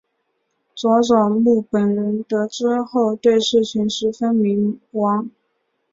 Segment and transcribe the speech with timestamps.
[0.73, 5.29] 佐佐木本人得知后对事情十分迷惘。